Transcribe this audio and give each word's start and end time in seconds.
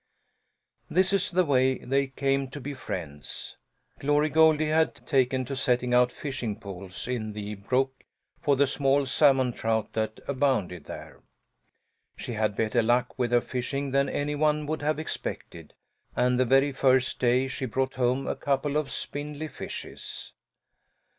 This 0.89 1.13
is 1.13 1.29
the 1.29 1.45
way 1.45 1.77
they 1.77 2.07
came 2.07 2.47
to 2.47 2.59
be 2.59 2.73
friends: 2.73 3.55
Glory 3.99 4.29
Goldie 4.29 4.69
had 4.69 4.95
taken 5.05 5.45
to 5.45 5.55
setting 5.55 5.93
out 5.93 6.11
fishing 6.11 6.59
poles 6.59 7.07
in 7.07 7.33
the 7.33 7.53
brook 7.53 8.03
for 8.41 8.55
the 8.55 8.65
small 8.65 9.05
salmon 9.05 9.53
trout 9.53 9.93
that 9.93 10.19
abounded 10.27 10.85
there. 10.85 11.21
She 12.17 12.33
had 12.33 12.55
better 12.57 12.81
luck 12.81 13.19
with 13.19 13.31
her 13.31 13.41
fishing 13.41 13.91
than 13.91 14.09
any 14.09 14.33
one 14.33 14.65
would 14.65 14.81
have 14.81 14.97
expected, 14.97 15.75
and 16.15 16.39
the 16.39 16.45
very 16.45 16.71
first 16.71 17.19
day 17.19 17.47
she 17.47 17.67
brought 17.67 17.93
home 17.93 18.25
a 18.25 18.35
couple 18.35 18.77
of 18.77 18.89
spindly 18.89 19.47
fishes. 19.49 20.33